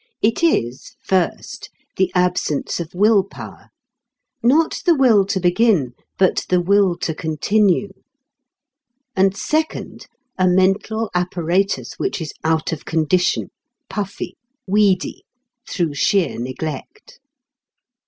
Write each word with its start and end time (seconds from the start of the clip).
It 0.23 0.41
is, 0.43 0.95
first, 1.03 1.69
the 1.95 2.11
absence 2.15 2.79
of 2.79 2.95
will 2.95 3.23
power 3.23 3.69
not 4.41 4.81
the 4.83 4.95
will 4.95 5.27
to 5.27 5.39
begin, 5.39 5.93
but 6.17 6.43
the 6.49 6.59
will 6.59 6.97
to 6.97 7.13
continue; 7.13 7.89
and, 9.15 9.37
second, 9.37 10.07
a 10.39 10.47
mental 10.47 11.11
apparatus 11.13 11.99
which 11.99 12.19
is 12.19 12.33
out 12.43 12.71
of 12.71 12.83
condition, 12.83 13.51
"puffy," 13.91 14.35
"weedy," 14.65 15.23
through 15.69 15.93
sheer 15.93 16.39
neglect. 16.39 17.19